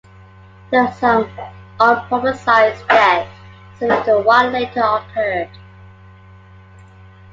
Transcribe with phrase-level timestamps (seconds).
[0.71, 1.29] There were some
[1.79, 3.29] unpublicized deaths
[3.77, 5.51] similar to what later occurred.